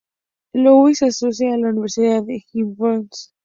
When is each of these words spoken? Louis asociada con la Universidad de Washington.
Louis 0.55 0.99
asociada 1.03 1.51
con 1.53 1.61
la 1.61 1.69
Universidad 1.69 2.23
de 2.23 2.43
Washington. 2.55 3.09